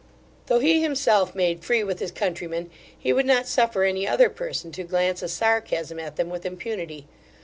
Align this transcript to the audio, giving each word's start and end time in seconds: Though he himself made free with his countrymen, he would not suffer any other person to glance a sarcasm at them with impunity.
Though 0.47 0.57
he 0.57 0.81
himself 0.81 1.35
made 1.35 1.63
free 1.63 1.83
with 1.83 1.99
his 1.99 2.09
countrymen, 2.09 2.71
he 2.97 3.13
would 3.13 3.27
not 3.27 3.45
suffer 3.47 3.83
any 3.83 4.07
other 4.07 4.29
person 4.31 4.71
to 4.71 4.83
glance 4.83 5.21
a 5.21 5.27
sarcasm 5.29 5.99
at 5.99 6.15
them 6.15 6.31
with 6.31 6.43
impunity. 6.43 7.05